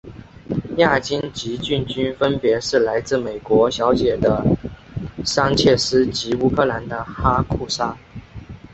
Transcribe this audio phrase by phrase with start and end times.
[0.77, 4.43] 亚军及季军分别是来自美国小姐的
[5.23, 7.95] 桑切斯及乌克兰的哈库沙。